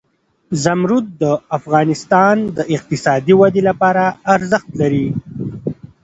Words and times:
زمرد 0.63 1.05
د 1.21 1.23
افغانستان 1.57 2.35
د 2.57 2.59
اقتصادي 2.75 3.33
ودې 3.39 3.61
لپاره 3.69 4.03
ارزښت 4.35 4.69
لري. 4.81 5.07